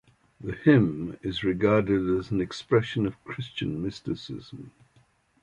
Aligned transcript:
The 0.39 0.53
hymn 0.53 1.19
is 1.21 1.43
regarded 1.43 2.09
as 2.17 2.31
an 2.31 2.41
expression 2.41 3.05
of 3.05 3.23
Christian 3.23 3.83
mysticism. 3.83 4.71